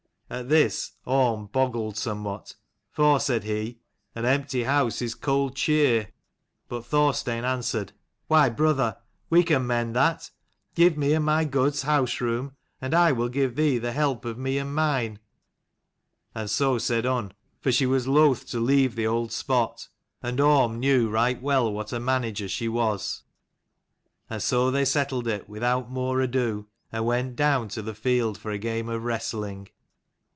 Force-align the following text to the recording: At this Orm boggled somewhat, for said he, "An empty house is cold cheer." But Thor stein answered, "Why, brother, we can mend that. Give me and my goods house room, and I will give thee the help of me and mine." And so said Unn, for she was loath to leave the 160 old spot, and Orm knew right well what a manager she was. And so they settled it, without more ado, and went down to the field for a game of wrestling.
At 0.33 0.47
this 0.47 0.93
Orm 1.03 1.47
boggled 1.47 1.97
somewhat, 1.97 2.55
for 2.89 3.19
said 3.19 3.43
he, 3.43 3.81
"An 4.15 4.23
empty 4.23 4.63
house 4.63 5.01
is 5.01 5.13
cold 5.13 5.57
cheer." 5.57 6.13
But 6.69 6.85
Thor 6.85 7.13
stein 7.13 7.43
answered, 7.43 7.91
"Why, 8.27 8.47
brother, 8.47 8.95
we 9.29 9.43
can 9.43 9.67
mend 9.67 9.93
that. 9.97 10.31
Give 10.73 10.97
me 10.97 11.11
and 11.11 11.25
my 11.25 11.43
goods 11.43 11.81
house 11.81 12.21
room, 12.21 12.55
and 12.79 12.93
I 12.93 13.11
will 13.11 13.27
give 13.27 13.57
thee 13.57 13.77
the 13.77 13.91
help 13.91 14.23
of 14.23 14.37
me 14.37 14.57
and 14.57 14.73
mine." 14.73 15.19
And 16.33 16.49
so 16.49 16.77
said 16.77 17.05
Unn, 17.05 17.33
for 17.59 17.73
she 17.73 17.85
was 17.85 18.07
loath 18.07 18.47
to 18.51 18.59
leave 18.61 18.95
the 18.95 19.07
160 19.07 19.07
old 19.07 19.31
spot, 19.33 19.89
and 20.23 20.39
Orm 20.39 20.79
knew 20.79 21.09
right 21.09 21.41
well 21.41 21.69
what 21.73 21.91
a 21.91 21.99
manager 21.99 22.47
she 22.47 22.69
was. 22.69 23.23
And 24.29 24.41
so 24.41 24.71
they 24.71 24.85
settled 24.85 25.27
it, 25.27 25.49
without 25.49 25.91
more 25.91 26.21
ado, 26.21 26.69
and 26.89 27.05
went 27.05 27.35
down 27.35 27.67
to 27.67 27.81
the 27.81 27.93
field 27.93 28.37
for 28.37 28.51
a 28.51 28.57
game 28.57 28.87
of 28.87 29.03
wrestling. 29.03 29.67